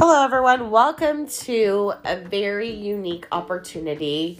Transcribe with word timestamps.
Hello, 0.00 0.24
everyone. 0.24 0.70
Welcome 0.70 1.26
to 1.26 1.92
a 2.04 2.14
very 2.14 2.70
unique 2.70 3.26
opportunity. 3.32 4.38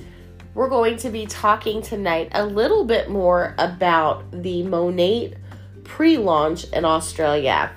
We're 0.54 0.68
going 0.68 0.96
to 0.98 1.10
be 1.10 1.26
talking 1.26 1.82
tonight 1.82 2.28
a 2.30 2.46
little 2.46 2.84
bit 2.84 3.10
more 3.10 3.56
about 3.58 4.30
the 4.30 4.62
Monat 4.62 5.36
pre 5.82 6.16
launch 6.16 6.66
in 6.66 6.84
Australia. 6.84 7.72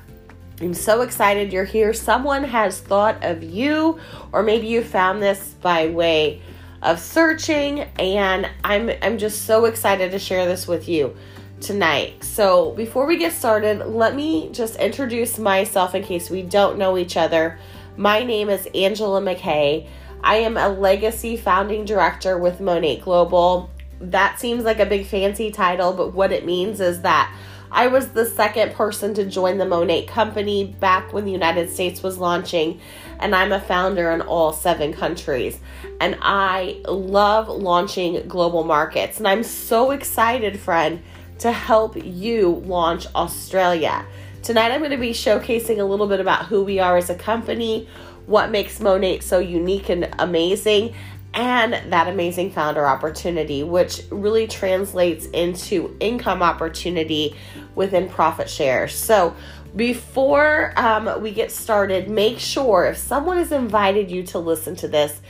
I'm 0.60 0.76
so 0.76 1.02
excited 1.02 1.52
you're 1.52 1.66
here. 1.66 1.92
Someone 1.92 2.44
has 2.44 2.80
thought 2.80 3.24
of 3.24 3.42
you, 3.42 4.00
or 4.32 4.44
maybe 4.44 4.68
you 4.68 4.84
found 4.84 5.20
this 5.20 5.56
by 5.60 5.88
way 5.88 6.40
of 6.84 7.00
searching, 7.00 7.80
and 7.98 8.48
I'm, 8.64 8.92
I'm 9.02 9.18
just 9.18 9.46
so 9.46 9.66
excited 9.66 10.12
to 10.12 10.20
share 10.20 10.46
this 10.46 10.68
with 10.68 10.88
you 10.88 11.16
tonight. 11.62 12.24
So, 12.24 12.72
before 12.72 13.06
we 13.06 13.18
get 13.18 13.34
started, 13.34 13.86
let 13.86 14.16
me 14.16 14.50
just 14.52 14.76
introduce 14.78 15.38
myself 15.38 15.96
in 15.96 16.04
case 16.04 16.30
we 16.30 16.42
don't 16.42 16.78
know 16.78 16.98
each 16.98 17.16
other. 17.16 17.60
My 17.98 18.24
name 18.24 18.50
is 18.50 18.70
Angela 18.74 19.20
McKay. 19.20 19.86
I 20.24 20.38
am 20.38 20.56
a 20.56 20.70
legacy 20.70 21.36
founding 21.36 21.84
director 21.84 22.38
with 22.38 22.62
Monat 22.62 23.02
Global. 23.02 23.70
That 24.00 24.40
seems 24.40 24.64
like 24.64 24.80
a 24.80 24.86
big 24.86 25.06
fancy 25.06 25.52
title, 25.52 25.92
but 25.92 26.14
what 26.14 26.32
it 26.32 26.46
means 26.46 26.80
is 26.80 27.02
that 27.02 27.36
I 27.70 27.88
was 27.88 28.10
the 28.10 28.26
second 28.26 28.74
person 28.76 29.14
to 29.16 29.26
join 29.26 29.58
the 29.58 29.66
Monat 29.66 30.08
company 30.08 30.74
back 30.80 31.12
when 31.12 31.26
the 31.26 31.34
United 31.34 31.70
States 31.70 32.02
was 32.02 32.18
launching, 32.18 32.80
and 33.20 33.36
I'm 33.36 33.52
a 33.52 33.60
founder 33.60 34.10
in 34.12 34.22
all 34.22 34.54
seven 34.54 34.94
countries. 34.94 35.60
And 36.00 36.18
I 36.22 36.82
love 36.88 37.50
launching 37.50 38.26
global 38.26 38.64
markets, 38.64 39.18
and 39.18 39.28
I'm 39.28 39.44
so 39.44 39.92
excited, 39.92 40.58
friend, 40.60 41.04
to 41.40 41.52
help 41.52 41.98
you 42.02 42.64
launch 42.66 43.06
Australia. 43.16 44.06
Tonight, 44.44 44.72
I'm 44.72 44.80
going 44.80 44.90
to 44.90 44.98
be 44.98 45.12
showcasing 45.12 45.78
a 45.78 45.84
little 45.84 46.08
bit 46.08 46.20
about 46.20 46.48
who 46.48 46.64
we 46.64 46.80
are 46.80 46.98
as 46.98 47.12
a 47.12 47.16
company, 47.16 47.88
what 48.26 48.50
makes 48.50 48.80
Monat 48.80 49.22
so 49.22 49.38
unique 49.38 49.88
and 49.90 50.10
amazing, 50.18 50.96
and 51.36 51.74
that 51.94 52.08
amazing 52.08 52.52
founder 52.52 52.88
opportunity, 52.88 53.62
which 53.62 54.02
really 54.10 54.48
translates 54.48 55.28
into 55.28 55.96
income 56.00 56.42
opportunity 56.42 57.36
within 57.76 58.10
profit 58.10 58.50
shares. 58.50 58.96
So, 58.96 59.36
before 59.76 60.74
um, 60.76 61.22
we 61.22 61.32
get 61.32 61.52
started, 61.52 62.10
make 62.10 62.40
sure 62.40 62.86
if 62.86 62.98
someone 62.98 63.38
has 63.38 63.52
invited 63.52 64.10
you 64.10 64.24
to 64.24 64.40
listen 64.40 64.76
to 64.78 64.88
this, 64.88 65.22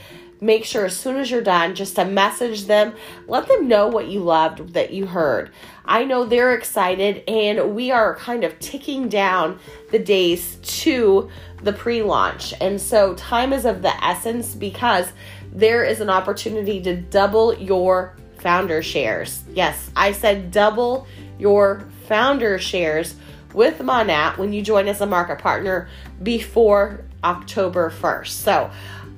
make 0.42 0.64
sure 0.64 0.84
as 0.84 0.96
soon 0.96 1.16
as 1.16 1.30
you're 1.30 1.40
done 1.40 1.74
just 1.74 1.96
to 1.96 2.04
message 2.04 2.66
them. 2.66 2.94
Let 3.28 3.48
them 3.48 3.68
know 3.68 3.86
what 3.86 4.08
you 4.08 4.20
loved 4.20 4.74
that 4.74 4.92
you 4.92 5.06
heard. 5.06 5.50
I 5.84 6.04
know 6.04 6.24
they're 6.24 6.54
excited 6.54 7.22
and 7.28 7.74
we 7.74 7.90
are 7.90 8.16
kind 8.16 8.44
of 8.44 8.58
ticking 8.58 9.08
down 9.08 9.58
the 9.90 9.98
days 9.98 10.56
to 10.80 11.30
the 11.62 11.72
pre-launch. 11.72 12.52
And 12.60 12.80
so 12.80 13.14
time 13.14 13.52
is 13.52 13.64
of 13.64 13.82
the 13.82 14.04
essence 14.04 14.54
because 14.54 15.12
there 15.52 15.84
is 15.84 16.00
an 16.00 16.10
opportunity 16.10 16.82
to 16.82 16.96
double 16.96 17.54
your 17.54 18.16
founder 18.38 18.82
shares. 18.82 19.44
Yes 19.54 19.90
i 19.94 20.10
said 20.10 20.50
double 20.50 21.06
your 21.38 21.88
founder 22.08 22.58
shares 22.58 23.14
with 23.54 23.78
monat 23.78 24.36
when 24.38 24.52
you 24.52 24.62
join 24.62 24.88
as 24.88 25.00
a 25.00 25.06
market 25.06 25.38
partner 25.38 25.88
before 26.22 27.04
october 27.22 27.90
1st 27.90 28.28
so 28.28 28.70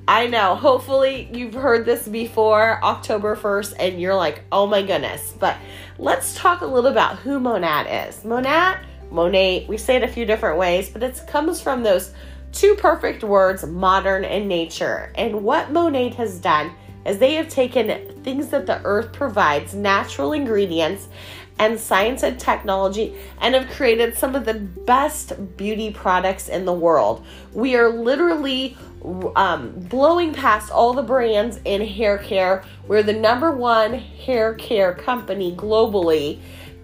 I 0.07 0.27
know. 0.27 0.55
Hopefully, 0.55 1.29
you've 1.33 1.55
heard 1.55 1.85
this 1.85 2.07
before 2.07 2.79
October 2.83 3.35
1st 3.35 3.75
and 3.79 3.99
you're 3.99 4.15
like, 4.15 4.43
oh 4.51 4.67
my 4.67 4.83
goodness. 4.83 5.33
But 5.39 5.57
let's 5.97 6.35
talk 6.35 6.61
a 6.61 6.65
little 6.65 6.91
about 6.91 7.17
who 7.17 7.39
Monat 7.39 8.07
is. 8.07 8.23
Monat, 8.23 8.83
Monat, 9.09 9.67
we 9.67 9.77
say 9.77 9.95
it 9.95 10.03
a 10.03 10.07
few 10.07 10.25
different 10.25 10.59
ways, 10.59 10.89
but 10.89 11.01
it 11.01 11.19
comes 11.27 11.59
from 11.59 11.81
those 11.81 12.13
two 12.51 12.75
perfect 12.75 13.23
words, 13.23 13.65
modern 13.65 14.25
and 14.25 14.47
nature. 14.47 15.11
And 15.15 15.43
what 15.43 15.71
Monat 15.71 16.13
has 16.15 16.39
done 16.39 16.71
is 17.05 17.17
they 17.17 17.33
have 17.33 17.49
taken 17.49 18.21
things 18.23 18.49
that 18.49 18.67
the 18.67 18.81
earth 18.83 19.11
provides, 19.11 19.73
natural 19.73 20.33
ingredients, 20.33 21.07
and 21.57 21.79
science 21.79 22.23
and 22.23 22.39
technology 22.39 23.15
and 23.39 23.55
have 23.55 23.69
created 23.69 24.17
some 24.17 24.35
of 24.35 24.45
the 24.45 24.53
best 24.53 25.55
beauty 25.55 25.91
products 25.91 26.49
in 26.49 26.65
the 26.65 26.73
world. 26.73 27.25
We 27.53 27.75
are 27.75 27.89
literally 27.89 28.77
um, 29.35 29.71
blowing 29.71 30.33
past 30.33 30.71
all 30.71 30.93
the 30.93 31.03
brands 31.03 31.59
in 31.65 31.85
hair 31.85 32.17
care. 32.17 32.63
We're 32.87 33.03
the 33.03 33.13
number 33.13 33.51
one 33.51 33.93
hair 33.93 34.53
care 34.55 34.93
company 34.93 35.55
globally. 35.55 36.39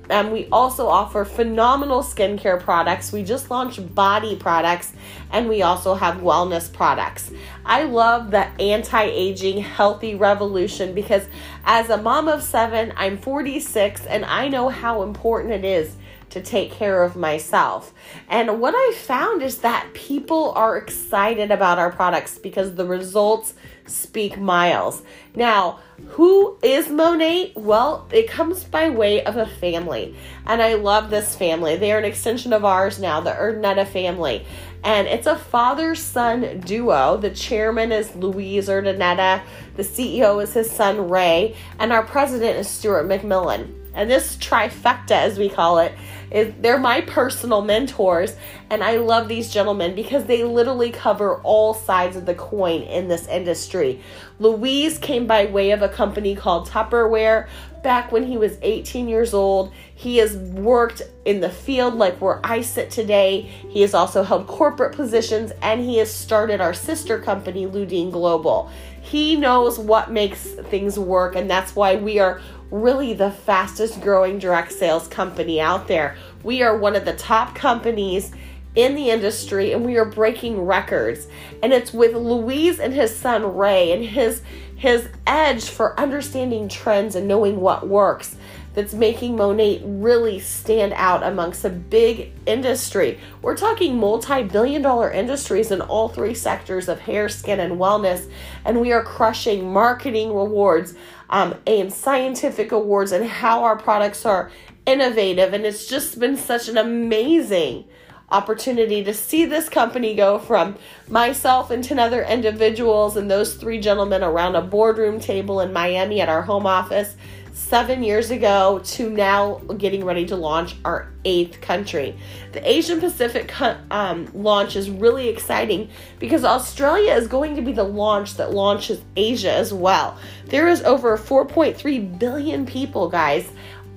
And 0.10 0.34
we 0.34 0.48
also 0.52 0.88
offer 0.88 1.24
phenomenal 1.24 2.04
skincare 2.04 2.60
products. 2.60 3.14
We 3.14 3.24
just 3.24 3.50
launched 3.50 3.96
body 3.96 4.36
products 4.36 4.92
and 5.32 5.48
we 5.48 5.62
also 5.62 5.94
have 5.94 6.18
wellness 6.18 6.72
products. 6.72 7.32
I 7.66 7.84
love 7.84 8.32
the 8.32 8.48
anti 8.62 9.04
aging 9.04 9.60
healthy 9.62 10.16
revolution 10.16 10.94
because 10.94 11.26
as 11.64 11.90
a 11.90 11.98
mom 11.98 12.28
of 12.28 12.44
seven, 12.44 12.92
I'm 12.98 13.18
46 13.18 14.06
and 14.06 14.26
I 14.26 14.50
know 14.50 14.68
how 14.68 15.04
important 15.04 15.54
it 15.54 15.64
is 15.64 15.96
to 16.32 16.42
take 16.42 16.72
care 16.72 17.04
of 17.04 17.16
myself. 17.16 17.94
And 18.28 18.60
what 18.60 18.74
I 18.76 18.94
found 18.98 19.42
is 19.42 19.60
that 19.60 19.94
people 19.94 20.52
are 20.52 20.78
excited 20.78 21.52
about 21.52 21.80
our 21.80 21.92
products 21.92 22.38
because 22.38 22.76
the 22.76 22.86
results 22.86 23.54
speak 23.86 24.40
miles. 24.40 25.04
Now, 25.36 25.80
who 26.10 26.58
is 26.64 26.88
Monat? 26.88 27.56
Well, 27.56 28.08
it 28.12 28.30
comes 28.30 28.64
by 28.64 28.90
way 28.90 29.24
of 29.24 29.38
a 29.38 29.46
family. 29.46 30.16
And 30.46 30.62
I 30.62 30.76
love 30.76 31.10
this 31.10 31.36
family. 31.36 31.76
They 31.76 31.92
are 31.92 32.00
an 32.00 32.06
extension 32.06 32.54
of 32.54 32.66
ours 32.66 33.00
now, 33.00 33.22
the 33.22 33.32
Urdaneta 33.32 33.88
family. 33.88 34.46
And 34.84 35.08
it's 35.08 35.28
a 35.28 35.36
father 35.36 35.94
son 35.94 36.62
duo. 36.62 37.18
The 37.18 37.30
chairman 37.30 37.92
is 37.92 38.16
Luis 38.16 38.68
Urdaneta, 38.68 39.44
the 39.76 39.84
CEO 39.84 40.42
is 40.42 40.54
his 40.54 40.72
son 40.72 41.10
Ray, 41.10 41.56
and 41.78 41.94
our 41.94 42.04
president 42.04 42.58
is 42.58 42.68
Stuart 42.68 43.08
McMillan. 43.08 43.76
And 43.94 44.10
this 44.10 44.38
trifecta, 44.38 45.12
as 45.12 45.38
we 45.38 45.50
call 45.50 45.80
it, 45.80 45.94
is 46.32 46.54
they're 46.60 46.80
my 46.80 47.02
personal 47.02 47.62
mentors. 47.62 48.36
And 48.70 48.84
I 48.84 48.98
love 48.98 49.28
these 49.28 49.52
gentlemen 49.52 49.96
because 49.96 50.26
they 50.26 50.44
literally 50.44 50.92
cover 50.92 51.36
all 51.42 51.74
sides 51.74 52.16
of 52.16 52.26
the 52.26 52.36
coin 52.36 52.82
in 52.82 53.08
this 53.08 53.28
industry. 53.28 54.02
Luis 54.40 54.98
came 54.98 55.28
by 55.28 55.46
way 55.46 55.72
of 55.72 55.82
a 55.82 55.90
company 55.90 56.36
called 56.36 56.68
Tupperware 56.68 57.48
back 57.84 58.12
when 58.12 58.26
he 58.26 58.38
was 58.38 58.58
18 58.62 59.08
years 59.08 59.34
old. 59.34 59.74
He 59.94 60.18
has 60.18 60.36
worked 60.36 61.02
in 61.26 61.42
the 61.42 61.50
field 61.50 61.96
like 61.96 62.22
where 62.22 62.40
I 62.46 62.62
sit 62.62 62.92
today. 62.92 63.42
He 63.42 63.82
has 63.82 63.94
also 63.94 64.24
held 64.24 64.48
corporate 64.48 64.96
positions 64.96 65.52
and 65.62 65.82
he 65.82 65.98
has 65.98 66.14
started 66.14 66.62
our 66.62 66.74
sister 66.74 67.20
company, 67.20 67.66
Ludine 67.66 68.12
Global. 68.12 68.72
He 69.02 69.36
knows 69.36 69.80
what 69.80 70.12
makes 70.12 70.44
things 70.44 70.98
work, 70.98 71.36
and 71.36 71.50
that's 71.50 71.76
why 71.76 71.96
we 71.96 72.20
are 72.20 72.40
really 72.72 73.14
the 73.14 73.32
fastest 73.32 74.02
growing 74.02 74.40
direct 74.40 74.72
sales 74.72 75.08
company 75.08 75.60
out 75.60 75.88
there. 75.88 76.16
We 76.44 76.64
are 76.64 76.78
one 76.78 76.96
of 76.96 77.06
the 77.06 77.14
top 77.14 77.54
companies 77.54 78.32
in 78.74 78.96
the 78.96 79.10
industry 79.10 79.74
and 79.74 79.86
we 79.86 79.98
are 79.98 80.06
breaking 80.06 80.62
records. 80.62 81.28
And 81.62 81.74
it's 81.74 81.94
with 81.94 82.16
Luis 82.16 82.80
and 82.80 82.94
his 82.94 83.16
son 83.16 83.56
Ray 83.56 83.92
and 83.92 84.04
his 84.04 84.42
his 84.76 85.08
edge 85.28 85.66
for 85.70 86.00
understanding 86.00 86.68
trends 86.68 87.16
and 87.16 87.28
knowing 87.28 87.60
what 87.62 87.88
works 87.88 88.36
that's 88.74 88.94
making 88.94 89.36
Monat 89.36 89.82
really 89.84 90.40
stand 90.40 90.94
out 90.94 91.24
amongst 91.24 91.66
a 91.66 91.70
big 91.70 92.32
industry. 92.46 93.20
We're 93.42 93.58
talking 93.58 93.98
multi 93.98 94.44
billion 94.44 94.82
dollar 94.82 95.12
industries 95.12 95.72
in 95.72 95.82
all 95.82 96.10
three 96.10 96.34
sectors 96.34 96.88
of 96.88 97.00
hair, 97.00 97.30
skin, 97.30 97.60
and 97.60 97.74
wellness, 97.74 98.30
and 98.64 98.80
we 98.80 98.92
are 98.92 99.04
crushing 99.04 99.72
marketing 99.72 100.30
rewards 100.30 100.94
um, 101.30 101.56
and 101.68 101.92
scientific 101.92 102.72
awards 102.72 103.12
and 103.12 103.26
how 103.26 103.64
our 103.64 103.78
products 103.78 104.26
are 104.26 104.52
innovative. 104.86 105.54
And 105.54 105.66
it's 105.66 105.88
just 105.88 106.20
been 106.20 106.38
such 106.38 106.68
an 106.70 106.78
amazing 106.78 107.86
opportunity 108.30 109.04
to 109.04 109.14
see 109.14 109.46
this 109.46 109.68
company 109.68 110.16
go 110.16 110.40
from 110.40 110.78
myself 111.10 111.70
and 111.70 111.84
10 111.84 112.00
other 112.00 112.24
individuals 112.24 113.18
and 113.18 113.30
those 113.30 113.56
three 113.56 113.80
gentlemen 113.80 114.24
around 114.24 114.56
a 114.56 114.62
boardroom 114.62 115.20
table 115.20 115.60
in 115.60 115.74
Miami 115.74 116.22
at 116.22 116.30
our 116.30 116.42
home 116.42 116.66
office 116.66 117.16
seven 117.62 118.04
years 118.04 118.32
ago 118.32 118.82
to 118.84 119.10
now 119.10 119.56
getting 119.78 120.04
ready 120.04 120.26
to 120.26 120.36
launch 120.36 120.76
our 120.84 121.12
eighth 121.24 121.62
country. 121.62 122.18
The 122.52 122.70
Asian 122.70 123.00
Pacific 123.00 123.54
um, 123.92 124.30
launch 124.34 124.76
is 124.76 124.90
really 124.90 125.30
exciting 125.30 125.90
because 126.20 126.44
Australia 126.44 127.14
is 127.14 127.28
going 127.28 127.56
to 127.56 127.62
be 127.62 127.72
the 127.72 127.84
launch 127.84 128.36
that 128.36 128.52
launches 128.52 129.02
Asia 129.16 129.52
as 129.52 129.74
well. 129.74 130.18
There 130.46 130.68
is 130.68 130.82
over 130.82 131.18
4.3 131.18 132.20
billion 132.20 132.66
people, 132.66 133.10
guys, 133.10 133.48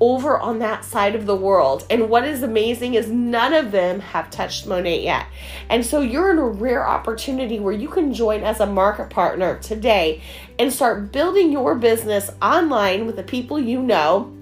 over 0.00 0.38
on 0.38 0.58
that 0.58 0.84
side 0.84 1.14
of 1.14 1.26
the 1.26 1.36
world. 1.36 1.86
And 1.88 2.08
what 2.10 2.24
is 2.24 2.42
amazing 2.42 2.94
is 2.94 3.08
none 3.08 3.52
of 3.52 3.70
them 3.70 4.00
have 4.00 4.30
touched 4.30 4.66
Monat 4.66 5.02
yet. 5.02 5.26
And 5.68 5.84
so 5.84 6.00
you're 6.00 6.32
in 6.32 6.38
a 6.38 6.46
rare 6.46 6.86
opportunity 6.86 7.60
where 7.60 7.72
you 7.72 7.88
can 7.88 8.12
join 8.12 8.42
as 8.42 8.60
a 8.60 8.66
market 8.66 9.10
partner 9.10 9.58
today 9.58 10.22
and 10.58 10.72
start 10.72 11.12
building 11.12 11.52
your 11.52 11.74
business 11.74 12.30
online 12.42 13.06
with 13.06 13.16
the 13.16 13.22
people 13.22 13.58
you 13.58 13.80
know 13.82 14.32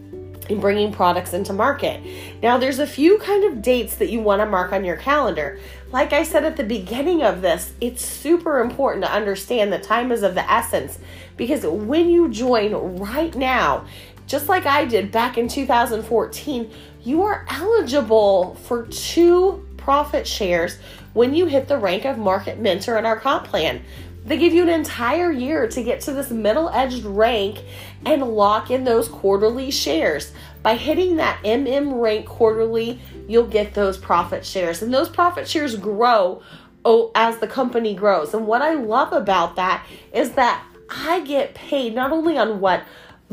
and 0.50 0.60
bringing 0.60 0.92
products 0.92 1.32
into 1.32 1.52
market. 1.52 2.02
Now, 2.42 2.58
there's 2.58 2.78
a 2.78 2.86
few 2.86 3.18
kind 3.18 3.44
of 3.44 3.62
dates 3.62 3.96
that 3.96 4.10
you 4.10 4.20
want 4.20 4.40
to 4.40 4.46
mark 4.46 4.72
on 4.72 4.84
your 4.84 4.96
calendar. 4.96 5.58
Like 5.92 6.12
I 6.12 6.22
said 6.22 6.44
at 6.44 6.56
the 6.56 6.64
beginning 6.64 7.22
of 7.22 7.42
this, 7.42 7.72
it's 7.80 8.04
super 8.04 8.60
important 8.60 9.04
to 9.04 9.12
understand 9.12 9.72
that 9.72 9.82
time 9.82 10.10
is 10.10 10.22
of 10.22 10.34
the 10.34 10.50
essence 10.50 10.98
because 11.36 11.64
when 11.64 12.08
you 12.08 12.28
join 12.28 12.72
right 12.98 13.34
now, 13.34 13.86
just 14.26 14.48
like 14.48 14.66
I 14.66 14.84
did 14.84 15.12
back 15.12 15.38
in 15.38 15.48
2014, 15.48 16.70
you 17.02 17.22
are 17.22 17.46
eligible 17.48 18.54
for 18.62 18.86
two 18.86 19.66
profit 19.76 20.26
shares 20.26 20.78
when 21.12 21.34
you 21.34 21.46
hit 21.46 21.68
the 21.68 21.78
rank 21.78 22.04
of 22.04 22.18
market 22.18 22.58
mentor 22.58 22.98
in 22.98 23.06
our 23.06 23.18
comp 23.18 23.46
plan. 23.46 23.82
They 24.24 24.38
give 24.38 24.52
you 24.52 24.62
an 24.62 24.68
entire 24.68 25.32
year 25.32 25.66
to 25.68 25.82
get 25.82 26.02
to 26.02 26.12
this 26.12 26.30
middle 26.30 26.68
edged 26.68 27.04
rank 27.04 27.58
and 28.06 28.22
lock 28.22 28.70
in 28.70 28.84
those 28.84 29.08
quarterly 29.08 29.72
shares. 29.72 30.32
By 30.62 30.76
hitting 30.76 31.16
that 31.16 31.42
MM 31.42 32.00
rank 32.00 32.26
quarterly, 32.26 33.00
you'll 33.26 33.48
get 33.48 33.74
those 33.74 33.98
profit 33.98 34.46
shares. 34.46 34.80
And 34.80 34.94
those 34.94 35.08
profit 35.08 35.48
shares 35.48 35.74
grow 35.74 36.40
oh, 36.84 37.10
as 37.16 37.38
the 37.38 37.48
company 37.48 37.94
grows. 37.94 38.32
And 38.32 38.46
what 38.46 38.62
I 38.62 38.74
love 38.74 39.12
about 39.12 39.56
that 39.56 39.84
is 40.12 40.32
that 40.32 40.64
I 40.88 41.20
get 41.20 41.54
paid 41.54 41.94
not 41.94 42.12
only 42.12 42.38
on 42.38 42.60
what 42.60 42.84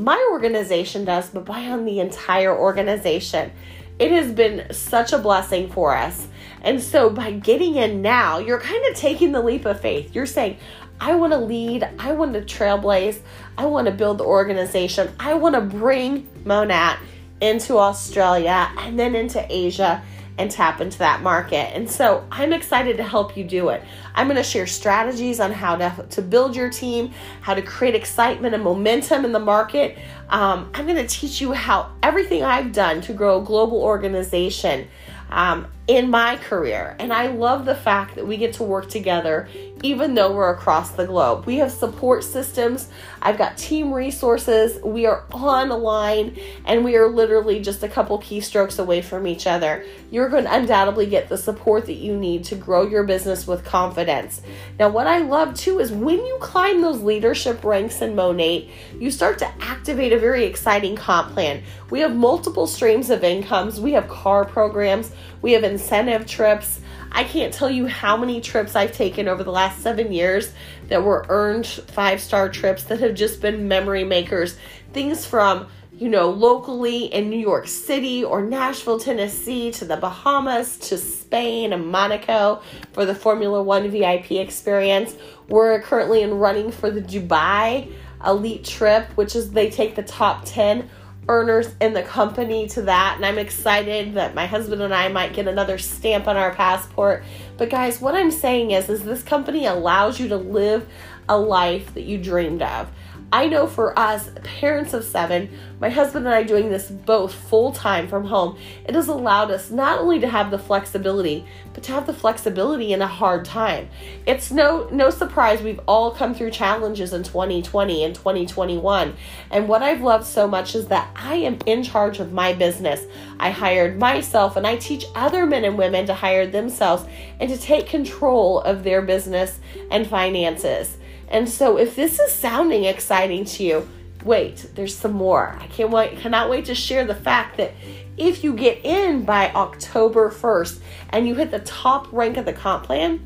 my 0.04 0.30
organization 0.32 1.06
does, 1.06 1.30
but 1.30 1.46
by 1.46 1.66
on 1.66 1.86
the 1.86 2.00
entire 2.00 2.58
organization. 2.58 3.52
It 4.00 4.12
has 4.12 4.32
been 4.32 4.74
such 4.74 5.12
a 5.12 5.18
blessing 5.18 5.70
for 5.70 5.94
us. 5.94 6.28
And 6.62 6.82
so 6.82 7.10
by 7.10 7.34
getting 7.34 7.76
in 7.76 8.02
now, 8.02 8.38
you're 8.38 8.62
kind 8.62 8.82
of 8.90 8.96
taking 8.96 9.34
the 9.34 9.42
leap 9.42 9.66
of 9.66 9.82
faith. 9.82 10.16
You're 10.16 10.26
saying, 10.26 10.58
I 11.02 11.16
want 11.16 11.34
to 11.34 11.40
lead, 11.40 11.88
I 12.00 12.14
want 12.14 12.34
to 12.34 12.42
trailblaze, 12.42 13.20
I 13.58 13.66
want 13.66 13.88
to 13.88 13.94
build 13.94 14.18
the 14.18 14.26
organization, 14.26 15.14
I 15.20 15.34
want 15.34 15.56
to 15.56 15.62
bring 15.62 16.28
Monat 16.46 17.00
into 17.42 17.78
Australia 17.78 18.70
and 18.78 19.00
then 19.00 19.16
into 19.16 19.46
Asia 19.50 20.02
and 20.40 20.50
tap 20.50 20.80
into 20.80 20.98
that 21.00 21.22
market. 21.22 21.76
And 21.76 21.90
so 21.90 22.26
I'm 22.32 22.54
excited 22.54 22.98
to 22.98 23.04
help 23.04 23.36
you 23.36 23.44
do 23.44 23.70
it. 23.70 23.84
I'm 24.16 24.28
going 24.28 24.38
to 24.38 24.44
share 24.44 24.66
strategies 24.66 25.40
on 25.40 25.52
how 25.52 25.76
to, 25.76 26.06
to 26.12 26.22
build 26.22 26.56
your 26.56 26.70
team, 26.70 27.12
how 27.42 27.54
to 27.54 27.62
create 27.62 27.94
excitement 27.94 28.56
and 28.56 28.64
momentum 28.64 29.26
in 29.26 29.34
the 29.34 29.40
market. 29.40 29.98
Um, 30.30 30.72
I'm 30.74 30.86
going 30.86 30.98
to 30.98 31.08
teach 31.08 31.42
you 31.42 31.52
how 31.52 31.92
everything 32.02 32.44
I've 32.44 32.72
done 32.72 33.02
to 33.02 33.14
grow 33.14 33.42
a 33.42 33.44
global 33.44 33.82
organization 33.82 34.88
um, 35.30 35.68
in 35.88 36.10
my 36.10 36.38
career. 36.38 36.96
And 37.00 37.12
I 37.12 37.28
love 37.28 37.66
the 37.66 37.76
fact 37.76 38.16
that 38.16 38.28
we 38.28 38.38
get 38.38 38.54
to 38.54 38.64
work 38.64 38.90
together 38.90 39.48
even 39.84 40.14
though 40.14 40.34
we're 40.34 40.52
across 40.52 40.92
the 40.92 41.06
globe. 41.06 41.46
We 41.46 41.56
have 41.58 41.72
support 41.72 42.24
systems, 42.24 42.90
I've 43.22 43.38
got 43.38 43.58
team 43.58 43.94
resources, 43.94 44.82
we 44.84 45.06
are 45.06 45.26
online, 45.32 46.38
and 46.66 46.84
we 46.84 46.96
are 46.96 47.08
literally 47.08 47.62
just 47.62 47.84
a 47.84 47.88
couple 47.88 48.20
keystrokes 48.20 48.80
away 48.80 49.02
from 49.02 49.28
each 49.28 49.48
other. 49.48 49.86
You're 50.12 50.30
going 50.30 50.46
to 50.46 50.54
undoubtedly 50.54 51.06
get 51.06 51.30
the 51.30 51.38
support 51.38 51.86
that 51.86 51.94
you 51.94 52.18
need 52.18 52.44
to 52.46 52.56
grow 52.56 52.88
your 52.88 53.04
business 53.04 53.48
with 53.48 53.64
confidence. 53.64 54.42
Now, 54.78 54.90
what 54.90 55.08
I 55.08 55.20
love 55.20 55.56
too 55.56 55.80
is 55.80 55.92
when 55.92 56.18
you 56.18 56.38
climb 56.42 56.82
those 56.82 57.02
leadership 57.02 57.64
ranks 57.64 58.02
in 58.02 58.16
Monat, 58.16 58.68
you 59.00 59.12
start 59.12 59.40
to 59.40 59.52
activate 59.62 60.14
a 60.14 60.20
very 60.20 60.46
exciting 60.46 60.96
comp 60.96 61.34
plan. 61.34 61.64
We 61.90 62.02
have 62.02 62.16
multiple 62.16 62.68
streams 62.68 63.10
of 63.10 63.24
incomes, 63.24 63.80
we 63.80 63.94
have 63.94 64.08
car 64.08 64.46
programs, 64.46 65.12
we 65.42 65.54
have 65.54 65.64
incentive 65.64 66.26
trips. 66.26 66.80
I 67.12 67.24
can't 67.24 67.54
tell 67.54 67.70
you 67.70 67.88
how 67.88 68.18
many 68.18 68.42
trips 68.42 68.76
I've 68.76 68.92
taken 68.92 69.28
over 69.28 69.44
the 69.44 69.52
last 69.52 69.82
seven 69.82 70.12
years 70.12 70.54
that 70.88 71.04
were 71.04 71.26
earned 71.30 71.66
five 71.66 72.22
star 72.22 72.50
trips 72.50 72.84
that 72.84 73.00
have 73.00 73.16
just 73.16 73.42
been 73.42 73.68
memory 73.68 74.04
makers. 74.04 74.58
Things 74.94 75.26
from, 75.26 75.68
you 75.92 76.10
know, 76.10 76.30
locally 76.30 77.06
in 77.06 77.30
New 77.30 77.40
York 77.40 77.68
City 77.68 78.24
or 78.24 78.42
Nashville, 78.42 79.00
Tennessee 79.00 79.72
to 79.72 79.86
the 79.86 79.98
Bahamas 79.98 80.78
to 80.78 80.98
Spain 80.98 81.74
and 81.74 81.88
Monaco 81.88 82.62
for 82.94 83.06
the 83.06 83.16
Formula 83.16 83.62
One 83.64 83.90
VIP 83.90 84.32
experience. 84.34 85.16
We're 85.48 85.82
currently 85.82 86.22
in 86.22 86.36
running 86.36 86.72
for 86.72 86.92
the 86.92 87.02
Dubai 87.02 87.92
Elite 88.26 88.66
Trip, 88.66 89.08
which 89.16 89.36
is 89.36 89.52
they 89.52 89.70
take 89.70 89.96
the 89.96 90.04
top 90.04 90.44
10 90.46 90.90
earners 91.30 91.74
in 91.80 91.94
the 91.94 92.02
company 92.02 92.68
to 92.68 92.82
that 92.82 93.14
and 93.16 93.26
I'm 93.26 93.38
excited 93.38 94.16
that 94.16 94.34
my 94.34 94.48
husband 94.48 94.82
and 94.82 94.94
I 94.94 95.10
might 95.10 95.34
get 95.34 95.48
another 95.48 95.78
stamp 95.78 96.28
on 96.28 96.36
our 96.36 96.56
passport. 96.56 97.24
But 97.56 97.70
guys, 97.70 98.02
what 98.02 98.16
I'm 98.16 98.32
saying 98.32 98.72
is 98.72 98.90
is 98.90 99.04
this 99.04 99.22
company 99.22 99.68
allows 99.68 100.20
you 100.20 100.28
to 100.30 100.38
live 100.38 100.90
a 101.30 101.38
life 101.38 101.94
that 101.94 102.02
you 102.02 102.18
dreamed 102.18 102.64
of. 102.64 102.90
I 103.32 103.48
know 103.48 103.68
for 103.68 103.98
us, 103.98 104.32
parents 104.44 104.94
of 104.94 105.04
seven, 105.04 105.50
my 105.80 105.90
husband 105.90 106.26
and 106.26 106.34
I 106.34 106.42
doing 106.42 106.70
this 106.70 106.90
both 106.90 107.32
full 107.34 107.72
time 107.72 108.08
from 108.08 108.26
home, 108.26 108.58
it 108.86 108.96
has 108.96 109.08
allowed 109.08 109.52
us 109.52 109.70
not 109.70 110.00
only 110.00 110.20
to 110.20 110.28
have 110.28 110.50
the 110.50 110.58
flexibility, 110.58 111.46
but 111.74 111.84
to 111.84 111.92
have 111.92 112.08
the 112.08 112.14
flexibility 112.14 112.92
in 112.92 113.04
a 113.04 113.08
hard 113.08 113.46
time. 113.46 113.88
It's 114.26 114.52
no 114.52 114.90
no 114.92 115.12
surprise 115.12 115.62
we've 115.62 115.80
all 115.88 116.10
come 116.12 116.34
through 116.34 116.52
challenges 116.52 117.14
in 117.14 117.22
2020 117.22 118.04
and 118.04 118.16
2021. 118.16 119.16
And 119.52 119.68
what 119.68 119.84
I've 119.84 120.02
loved 120.02 120.26
so 120.26 120.48
much 120.48 120.74
is 120.74 120.88
that 120.88 121.12
I 121.16 121.36
am 121.36 121.60
in 121.68 121.84
charge 121.84 122.20
of 122.20 122.34
my 122.34 122.54
business. 122.54 123.04
I 123.40 123.52
hired 123.52 124.00
myself 124.00 124.56
and 124.56 124.66
I 124.66 124.78
teach 124.78 125.06
other 125.14 125.46
men 125.46 125.66
and 125.66 125.78
women 125.78 126.08
to 126.08 126.16
hire 126.16 126.48
themselves 126.48 127.06
and 127.40 127.50
to 127.50 127.58
take 127.58 127.86
control 127.86 128.62
of 128.62 128.84
their 128.84 129.04
business 129.04 129.60
and 129.92 130.08
finances. 130.08 130.98
And 131.30 131.48
so 131.48 131.78
if 131.78 131.96
this 131.96 132.20
is 132.20 132.32
sounding 132.32 132.84
exciting 132.84 133.46
to 133.46 133.64
you, 133.64 133.90
wait, 134.24 134.72
there's 134.76 134.96
some 134.96 135.14
more. 135.14 135.56
I 135.60 135.68
can't 135.68 135.92
wait 135.92 136.18
cannot 136.18 136.50
wait 136.50 136.66
to 136.66 136.76
share 136.76 137.06
the 137.06 137.16
fact 137.16 137.58
that 137.58 137.74
if 138.18 138.44
you 138.44 138.54
get 138.54 138.84
in 138.84 139.24
by 139.24 139.52
October 139.52 140.30
1st 140.30 140.80
and 141.12 141.28
you 141.28 141.36
hit 141.36 141.52
the 141.52 141.60
top 141.60 142.12
rank 142.12 142.38
of 142.38 142.46
the 142.46 142.54
comp 142.54 142.86
plan, 142.86 143.26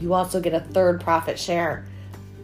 you 0.00 0.12
also 0.12 0.40
get 0.40 0.52
a 0.52 0.60
third 0.60 1.00
profit 1.00 1.38
share. 1.38 1.86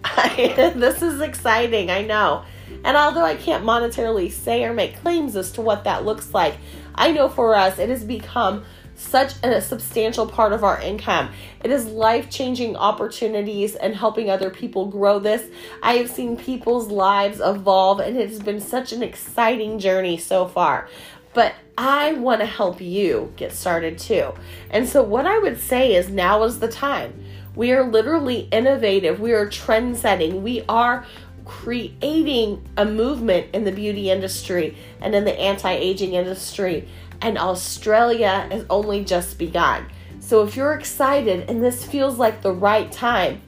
this 0.36 1.02
is 1.02 1.20
exciting, 1.20 1.90
I 1.90 2.02
know. 2.02 2.44
And 2.84 2.96
although 2.96 3.24
I 3.24 3.36
can't 3.36 3.64
monetarily 3.64 4.30
say 4.30 4.64
or 4.64 4.72
make 4.72 5.00
claims 5.00 5.36
as 5.36 5.52
to 5.52 5.60
what 5.60 5.84
that 5.84 6.04
looks 6.04 6.32
like, 6.32 6.56
I 6.94 7.12
know 7.12 7.28
for 7.28 7.54
us 7.54 7.78
it 7.78 7.88
has 7.88 8.04
become 8.04 8.64
such 8.96 9.34
a 9.42 9.60
substantial 9.60 10.26
part 10.26 10.52
of 10.52 10.64
our 10.64 10.80
income. 10.80 11.30
It 11.62 11.70
is 11.70 11.86
life 11.86 12.30
changing 12.30 12.76
opportunities 12.76 13.74
and 13.74 13.94
helping 13.94 14.30
other 14.30 14.50
people 14.50 14.86
grow 14.86 15.18
this. 15.18 15.50
I 15.82 15.94
have 15.94 16.10
seen 16.10 16.36
people's 16.36 16.88
lives 16.88 17.40
evolve, 17.40 18.00
and 18.00 18.16
it 18.16 18.30
has 18.30 18.40
been 18.40 18.60
such 18.60 18.92
an 18.92 19.02
exciting 19.02 19.78
journey 19.78 20.16
so 20.16 20.46
far. 20.46 20.88
But 21.34 21.54
I 21.76 22.14
want 22.14 22.40
to 22.40 22.46
help 22.46 22.80
you 22.80 23.32
get 23.36 23.52
started 23.52 23.98
too. 23.98 24.32
And 24.70 24.88
so, 24.88 25.02
what 25.02 25.26
I 25.26 25.38
would 25.38 25.60
say 25.60 25.94
is 25.94 26.08
now 26.08 26.42
is 26.44 26.60
the 26.60 26.68
time. 26.68 27.22
We 27.54 27.72
are 27.72 27.84
literally 27.84 28.48
innovative, 28.50 29.20
we 29.20 29.32
are 29.32 29.48
trend 29.48 29.96
setting, 29.96 30.42
we 30.42 30.62
are 30.68 31.06
creating 31.46 32.66
a 32.76 32.84
movement 32.84 33.46
in 33.54 33.64
the 33.64 33.72
beauty 33.72 34.10
industry 34.10 34.76
and 35.00 35.14
in 35.14 35.24
the 35.24 35.38
anti 35.38 35.70
aging 35.70 36.14
industry 36.14 36.88
and 37.20 37.38
Australia 37.38 38.46
has 38.50 38.64
only 38.70 39.04
just 39.04 39.38
begun. 39.38 39.86
So 40.20 40.42
if 40.42 40.56
you're 40.56 40.74
excited 40.74 41.48
and 41.48 41.62
this 41.62 41.84
feels 41.84 42.18
like 42.18 42.42
the 42.42 42.52
right 42.52 42.90
time, 42.90 43.42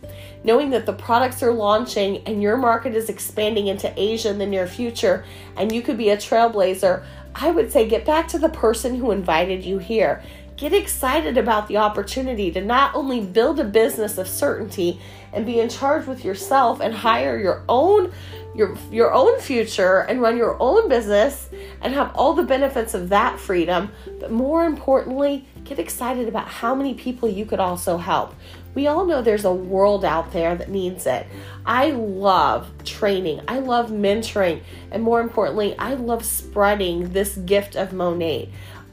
knowing 0.45 0.71
that 0.71 0.87
the 0.87 0.93
products 0.93 1.43
are 1.43 1.53
launching 1.53 2.23
and 2.27 2.41
your 2.41 2.57
market 2.57 2.95
is 2.95 3.09
expanding 3.09 3.67
into 3.67 3.93
Asia 3.97 4.31
in 4.31 4.39
the 4.39 4.47
near 4.47 4.67
future 4.67 5.25
and 5.57 5.73
you 5.73 5.83
could 5.83 5.99
be 5.99 6.11
a 6.11 6.17
trailblazer, 6.17 7.05
I 7.35 7.51
would 7.51 7.73
say 7.73 7.89
get 7.89 8.05
back 8.05 8.29
to 8.29 8.39
the 8.39 8.49
person 8.49 8.95
who 8.95 9.11
invited 9.11 9.65
you 9.65 9.79
here. 9.79 10.23
Get 10.59 10.75
excited 10.75 11.39
about 11.39 11.69
the 11.69 11.77
opportunity 11.77 12.51
to 12.51 12.61
not 12.61 12.97
only 12.97 13.21
build 13.21 13.61
a 13.61 13.65
business 13.65 14.19
of 14.19 14.27
certainty 14.27 15.01
and 15.33 15.47
be 15.47 15.61
in 15.61 15.69
charge 15.69 16.09
with 16.09 16.25
yourself 16.25 16.81
and 16.81 16.93
hire 16.93 17.39
your 17.39 17.63
own 17.69 18.13
your 18.57 18.77
your 18.91 19.13
own 19.13 19.39
future 19.39 20.01
and 20.01 20.21
run 20.21 20.37
your 20.37 20.57
own 20.61 20.89
business 20.89 21.49
and 21.81 21.95
have 21.95 22.13
all 22.17 22.35
the 22.35 22.43
benefits 22.43 22.93
of 22.93 23.11
that 23.11 23.39
freedom, 23.39 23.93
but 24.19 24.33
more 24.33 24.65
importantly, 24.65 25.47
get 25.63 25.79
excited 25.79 26.27
about 26.27 26.49
how 26.49 26.75
many 26.75 26.95
people 26.95 27.29
you 27.29 27.47
could 27.47 27.61
also 27.61 27.97
help. 27.97 28.35
We 28.75 28.89
all 28.89 29.07
know 29.07 29.23
there's 29.23 29.45
a 29.45 29.53
world 29.53 30.05
out 30.05 30.33
there 30.33 30.57
that 30.57 30.71
needs 30.71 31.07
it. 31.07 31.27
I 31.67 31.91
love 31.91 32.69
training. 32.85 33.43
I 33.47 33.61
love 33.61 33.91
mentoring, 33.91 34.63
and 34.91 35.05
more 35.05 35.21
importantly, 35.21 35.77
I 35.79 35.95
love 35.95 36.25
spreading 36.25 37.13
this 37.13 37.37
gift 37.37 37.77
of 37.77 37.93
Monat. 37.93 38.49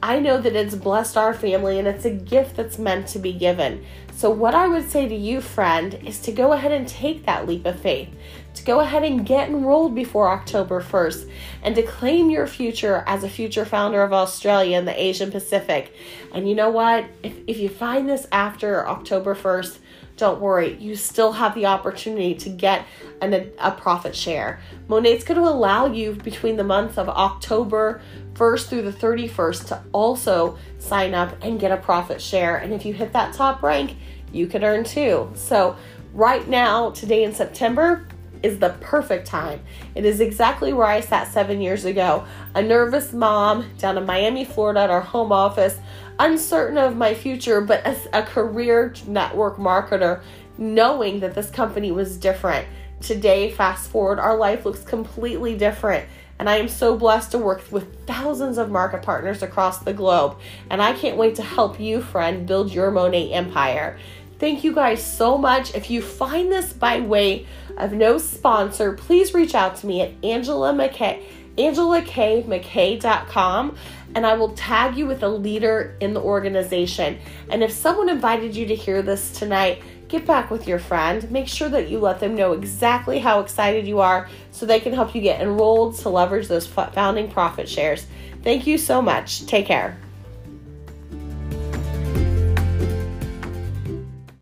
I 0.06 0.20
know 0.20 0.40
that 0.40 0.54
it's 0.54 0.76
blessed 0.76 1.16
our 1.16 1.34
family 1.34 1.80
and 1.80 1.88
it's 1.88 2.04
a 2.04 2.10
gift 2.10 2.54
that's 2.54 2.78
meant 2.78 3.08
to 3.08 3.18
be 3.18 3.32
given. 3.32 3.84
So, 4.14 4.30
what 4.30 4.54
I 4.54 4.68
would 4.68 4.88
say 4.88 5.08
to 5.08 5.14
you, 5.16 5.40
friend, 5.40 5.94
is 6.06 6.20
to 6.20 6.30
go 6.30 6.52
ahead 6.52 6.70
and 6.70 6.86
take 6.86 7.26
that 7.26 7.48
leap 7.48 7.66
of 7.66 7.80
faith, 7.80 8.08
to 8.54 8.62
go 8.62 8.78
ahead 8.78 9.02
and 9.02 9.26
get 9.26 9.48
enrolled 9.48 9.96
before 9.96 10.30
October 10.30 10.80
1st, 10.80 11.28
and 11.64 11.74
to 11.74 11.82
claim 11.82 12.30
your 12.30 12.46
future 12.46 13.02
as 13.08 13.24
a 13.24 13.28
future 13.28 13.64
founder 13.64 14.00
of 14.00 14.12
Australia 14.12 14.78
and 14.78 14.86
the 14.86 15.02
Asian 15.02 15.32
Pacific. 15.32 15.92
And 16.32 16.48
you 16.48 16.54
know 16.54 16.70
what? 16.70 17.06
If, 17.24 17.40
if 17.48 17.58
you 17.58 17.68
find 17.68 18.08
this 18.08 18.28
after 18.30 18.86
October 18.86 19.34
1st, 19.34 19.78
don't 20.16 20.40
worry, 20.40 20.76
you 20.78 20.96
still 20.96 21.32
have 21.32 21.54
the 21.54 21.66
opportunity 21.66 22.34
to 22.34 22.48
get 22.48 22.86
an, 23.20 23.52
a, 23.58 23.70
profit 23.70 24.16
share. 24.16 24.60
Monat's 24.88 25.24
going 25.24 25.38
to 25.40 25.46
allow 25.46 25.86
you 25.86 26.12
between 26.12 26.56
the 26.56 26.64
months 26.64 26.96
of 26.96 27.08
October 27.08 28.00
1st 28.32 28.68
through 28.68 28.82
the 28.82 28.92
31st 28.92 29.68
to 29.68 29.82
also 29.92 30.58
sign 30.78 31.14
up 31.14 31.36
and 31.42 31.60
get 31.60 31.70
a 31.70 31.76
profit 31.76 32.20
share. 32.20 32.56
And 32.56 32.72
if 32.72 32.86
you 32.86 32.94
hit 32.94 33.12
that 33.12 33.34
top 33.34 33.62
rank, 33.62 33.96
you 34.32 34.46
can 34.46 34.64
earn 34.64 34.84
too. 34.84 35.30
So, 35.34 35.76
right 36.12 36.46
now, 36.48 36.90
today 36.90 37.24
in 37.24 37.34
September, 37.34 38.06
is 38.42 38.58
the 38.58 38.70
perfect 38.80 39.26
time. 39.26 39.60
It 39.94 40.04
is 40.04 40.20
exactly 40.20 40.72
where 40.72 40.86
I 40.86 41.00
sat 41.00 41.28
seven 41.28 41.60
years 41.60 41.84
ago, 41.84 42.24
a 42.54 42.62
nervous 42.62 43.12
mom 43.12 43.70
down 43.78 43.98
in 43.98 44.06
Miami, 44.06 44.44
Florida, 44.44 44.80
at 44.80 44.90
our 44.90 45.00
home 45.00 45.32
office, 45.32 45.78
uncertain 46.18 46.78
of 46.78 46.96
my 46.96 47.14
future, 47.14 47.60
but 47.60 47.84
as 47.84 48.08
a 48.12 48.22
career 48.22 48.94
network 49.06 49.56
marketer, 49.56 50.22
knowing 50.58 51.20
that 51.20 51.34
this 51.34 51.50
company 51.50 51.92
was 51.92 52.16
different. 52.16 52.66
Today, 53.00 53.50
fast 53.50 53.90
forward, 53.90 54.18
our 54.18 54.36
life 54.36 54.64
looks 54.64 54.82
completely 54.82 55.56
different. 55.56 56.08
And 56.38 56.50
I 56.50 56.56
am 56.56 56.68
so 56.68 56.96
blessed 56.96 57.30
to 57.32 57.38
work 57.38 57.62
with 57.70 58.06
thousands 58.06 58.58
of 58.58 58.70
market 58.70 59.02
partners 59.02 59.42
across 59.42 59.78
the 59.78 59.94
globe. 59.94 60.38
And 60.70 60.82
I 60.82 60.92
can't 60.92 61.16
wait 61.16 61.34
to 61.36 61.42
help 61.42 61.80
you, 61.80 62.02
friend, 62.02 62.46
build 62.46 62.72
your 62.72 62.90
Monat 62.90 63.32
empire. 63.32 63.98
Thank 64.38 64.62
you 64.62 64.74
guys 64.74 65.02
so 65.02 65.38
much. 65.38 65.74
If 65.74 65.88
you 65.88 66.02
find 66.02 66.52
this 66.52 66.74
by 66.74 67.00
way 67.00 67.46
of 67.78 67.92
no 67.92 68.18
sponsor, 68.18 68.92
please 68.92 69.32
reach 69.32 69.54
out 69.54 69.76
to 69.76 69.86
me 69.86 70.02
at 70.02 70.12
Angela 70.22 70.74
McKay, 70.74 71.22
AngelaKMcKay.com, 71.56 73.76
and 74.14 74.26
I 74.26 74.34
will 74.34 74.50
tag 74.50 74.96
you 74.96 75.06
with 75.06 75.22
a 75.22 75.28
leader 75.28 75.96
in 76.00 76.14
the 76.14 76.20
organization. 76.20 77.18
And 77.50 77.62
if 77.62 77.72
someone 77.72 78.08
invited 78.08 78.56
you 78.56 78.66
to 78.66 78.74
hear 78.74 79.02
this 79.02 79.32
tonight, 79.32 79.82
get 80.08 80.26
back 80.26 80.50
with 80.50 80.68
your 80.68 80.78
friend. 80.78 81.30
Make 81.30 81.48
sure 81.48 81.68
that 81.68 81.88
you 81.88 81.98
let 81.98 82.20
them 82.20 82.34
know 82.34 82.52
exactly 82.52 83.18
how 83.18 83.40
excited 83.40 83.86
you 83.86 84.00
are 84.00 84.28
so 84.50 84.66
they 84.66 84.80
can 84.80 84.92
help 84.92 85.14
you 85.14 85.20
get 85.20 85.40
enrolled 85.40 85.96
to 85.98 86.08
leverage 86.08 86.48
those 86.48 86.66
founding 86.66 87.30
profit 87.30 87.68
shares. 87.68 88.06
Thank 88.42 88.66
you 88.66 88.78
so 88.78 89.02
much. 89.02 89.46
Take 89.46 89.66
care. 89.66 89.98